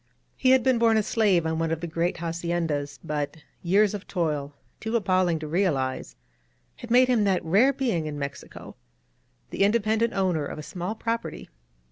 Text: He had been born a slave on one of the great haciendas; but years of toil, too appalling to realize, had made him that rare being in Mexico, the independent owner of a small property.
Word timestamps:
He 0.35 0.49
had 0.49 0.63
been 0.63 0.79
born 0.79 0.97
a 0.97 1.03
slave 1.03 1.45
on 1.45 1.59
one 1.59 1.69
of 1.69 1.79
the 1.79 1.85
great 1.85 2.17
haciendas; 2.17 2.97
but 3.03 3.37
years 3.61 3.93
of 3.93 4.07
toil, 4.07 4.55
too 4.79 4.95
appalling 4.95 5.37
to 5.37 5.47
realize, 5.47 6.15
had 6.77 6.89
made 6.89 7.07
him 7.07 7.23
that 7.25 7.45
rare 7.45 7.71
being 7.71 8.07
in 8.07 8.17
Mexico, 8.17 8.75
the 9.51 9.61
independent 9.61 10.13
owner 10.13 10.43
of 10.43 10.57
a 10.57 10.63
small 10.63 10.95
property. 10.95 11.49